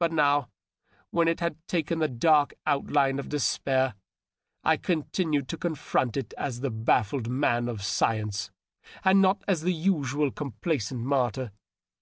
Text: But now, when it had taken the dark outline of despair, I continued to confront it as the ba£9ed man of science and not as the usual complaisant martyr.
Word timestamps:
But 0.00 0.12
now, 0.12 0.48
when 1.10 1.28
it 1.28 1.40
had 1.40 1.58
taken 1.68 1.98
the 1.98 2.08
dark 2.08 2.54
outline 2.64 3.18
of 3.18 3.28
despair, 3.28 3.96
I 4.64 4.78
continued 4.78 5.46
to 5.48 5.58
confront 5.58 6.16
it 6.16 6.32
as 6.38 6.60
the 6.60 6.70
ba£9ed 6.70 7.26
man 7.28 7.68
of 7.68 7.82
science 7.82 8.50
and 9.04 9.20
not 9.20 9.44
as 9.46 9.60
the 9.60 9.74
usual 9.74 10.30
complaisant 10.30 11.02
martyr. 11.04 11.52